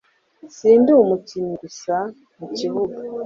Sindi 0.57 0.89
umukinnyi 1.03 1.53
gusa 1.63 1.95
mu 2.37 2.47
kibuga 2.55 2.97